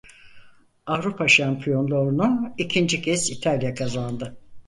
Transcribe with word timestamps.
Avrupa 0.85 1.27
şampiyonluğunu 1.27 2.53
ikinci 2.57 3.01
kez 3.01 3.29
İtalya 3.31 3.73
kazandı. 3.73 4.37